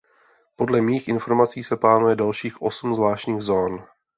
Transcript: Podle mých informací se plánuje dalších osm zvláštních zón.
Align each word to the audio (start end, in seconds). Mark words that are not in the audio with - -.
Podle 0.55 0.81
mých 0.81 1.07
informací 1.07 1.63
se 1.63 1.77
plánuje 1.77 2.15
dalších 2.15 2.61
osm 2.61 2.95
zvláštních 2.95 3.41
zón. 3.41 3.85